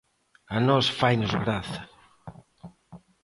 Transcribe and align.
"A 0.55 0.57
nós 0.67 0.85
fainos 0.99 1.33
graza". 1.43 1.81